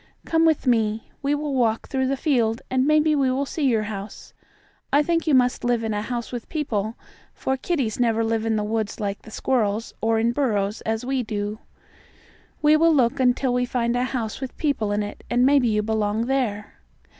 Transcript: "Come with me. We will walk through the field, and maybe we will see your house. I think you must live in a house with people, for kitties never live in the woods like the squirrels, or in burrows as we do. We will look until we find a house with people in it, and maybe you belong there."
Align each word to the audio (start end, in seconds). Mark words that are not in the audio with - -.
"Come 0.25 0.45
with 0.47 0.65
me. 0.65 1.11
We 1.21 1.35
will 1.35 1.53
walk 1.53 1.87
through 1.87 2.07
the 2.07 2.17
field, 2.17 2.63
and 2.71 2.87
maybe 2.87 3.13
we 3.15 3.29
will 3.29 3.45
see 3.45 3.65
your 3.67 3.83
house. 3.83 4.33
I 4.91 5.03
think 5.03 5.27
you 5.27 5.35
must 5.35 5.63
live 5.63 5.83
in 5.83 5.93
a 5.93 6.01
house 6.01 6.31
with 6.31 6.49
people, 6.49 6.95
for 7.35 7.55
kitties 7.55 7.99
never 7.99 8.23
live 8.23 8.43
in 8.43 8.55
the 8.55 8.63
woods 8.63 8.99
like 8.99 9.21
the 9.21 9.29
squirrels, 9.29 9.93
or 10.01 10.17
in 10.17 10.31
burrows 10.31 10.81
as 10.87 11.05
we 11.05 11.21
do. 11.21 11.59
We 12.63 12.75
will 12.77 12.95
look 12.95 13.19
until 13.19 13.53
we 13.53 13.65
find 13.67 13.95
a 13.95 14.05
house 14.05 14.41
with 14.41 14.57
people 14.57 14.91
in 14.91 15.03
it, 15.03 15.23
and 15.29 15.45
maybe 15.45 15.67
you 15.67 15.83
belong 15.83 16.25
there." 16.25 16.79